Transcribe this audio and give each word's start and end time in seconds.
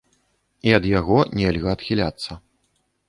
І 0.69 0.71
ад 0.77 0.87
яго 0.99 1.17
нельга 1.41 1.69
адхіляцца. 1.77 2.31